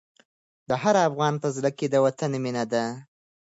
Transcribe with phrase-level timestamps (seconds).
[0.69, 2.83] د هر افغان په زړه کې د وطن مینه ده.